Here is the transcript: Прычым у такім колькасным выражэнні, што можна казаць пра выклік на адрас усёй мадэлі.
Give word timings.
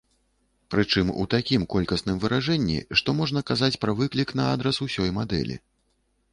Прычым 0.75 1.11
у 1.23 1.25
такім 1.33 1.65
колькасным 1.73 2.17
выражэнні, 2.25 2.79
што 3.01 3.17
можна 3.21 3.45
казаць 3.53 3.73
пра 3.85 3.91
выклік 4.03 4.29
на 4.43 4.51
адрас 4.57 4.83
усёй 4.87 5.15
мадэлі. 5.23 5.63